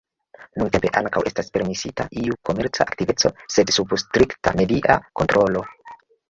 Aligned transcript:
Nuntempe, 0.59 0.89
ankaŭ 1.01 1.21
estas 1.31 1.51
permesita 1.57 2.07
iu 2.21 2.37
komerca 2.49 2.87
aktiveco 2.93 3.31
sed 3.57 3.73
sub 3.77 3.95
strikta 4.05 4.55
media 4.63 4.97
kontrolo. 5.21 5.65